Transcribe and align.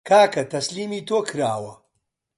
کاکە 0.09 0.43
تەسلیمی 0.51 1.01
تۆ 1.07 1.17
کراوە 1.29 1.73